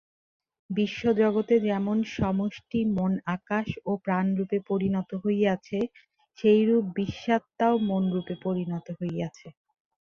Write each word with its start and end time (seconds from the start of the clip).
বিশ্বজগতে 0.69 1.55
যেমন 1.67 1.97
সমষ্টি-মন 2.15 3.13
আকাশ 3.35 3.67
ও 3.85 4.01
প্রাণরূপে 4.05 4.57
পরিণত 4.69 5.09
হইয়াছে, 5.23 5.79
সেইরূপ 6.37 6.83
বিশ্বাত্মাও 6.99 7.75
মনরূপে 7.89 8.35
পরিণত 8.45 8.87
হইয়াছে। 8.99 9.47